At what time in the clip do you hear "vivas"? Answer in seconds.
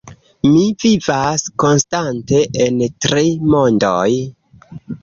0.83-1.45